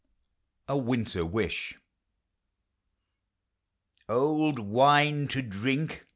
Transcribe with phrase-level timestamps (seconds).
[0.67, 1.77] A WINTER WISH.
[4.09, 6.07] Old wine to drink